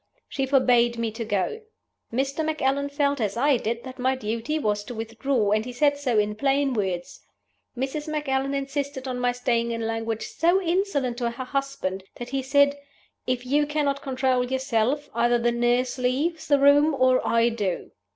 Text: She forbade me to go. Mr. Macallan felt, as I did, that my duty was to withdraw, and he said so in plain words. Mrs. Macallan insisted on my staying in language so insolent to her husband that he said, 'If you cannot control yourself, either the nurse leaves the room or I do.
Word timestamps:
She 0.27 0.47
forbade 0.47 0.97
me 0.97 1.11
to 1.11 1.23
go. 1.23 1.61
Mr. 2.11 2.43
Macallan 2.43 2.89
felt, 2.89 3.21
as 3.21 3.37
I 3.37 3.57
did, 3.57 3.83
that 3.83 3.99
my 3.99 4.15
duty 4.15 4.57
was 4.57 4.83
to 4.85 4.95
withdraw, 4.95 5.51
and 5.51 5.63
he 5.63 5.71
said 5.71 5.95
so 5.99 6.17
in 6.17 6.33
plain 6.33 6.73
words. 6.73 7.19
Mrs. 7.77 8.07
Macallan 8.07 8.55
insisted 8.55 9.07
on 9.07 9.19
my 9.19 9.31
staying 9.31 9.69
in 9.69 9.85
language 9.85 10.25
so 10.27 10.59
insolent 10.59 11.17
to 11.19 11.29
her 11.29 11.45
husband 11.45 12.03
that 12.15 12.29
he 12.29 12.41
said, 12.41 12.77
'If 13.27 13.45
you 13.45 13.67
cannot 13.67 14.01
control 14.01 14.43
yourself, 14.43 15.07
either 15.13 15.37
the 15.37 15.51
nurse 15.51 15.99
leaves 15.99 16.47
the 16.47 16.57
room 16.57 16.95
or 16.95 17.21
I 17.23 17.49
do. 17.49 17.91